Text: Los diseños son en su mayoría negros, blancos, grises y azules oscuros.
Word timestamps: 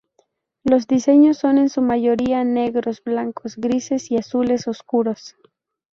Los 0.63 0.87
diseños 0.87 1.37
son 1.37 1.59
en 1.59 1.69
su 1.69 1.83
mayoría 1.83 2.43
negros, 2.43 3.03
blancos, 3.03 3.57
grises 3.57 4.09
y 4.09 4.17
azules 4.17 4.67
oscuros. 4.67 5.35